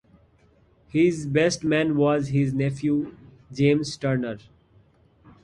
[0.89, 3.15] His best man was his nephew
[3.53, 4.39] James Turner.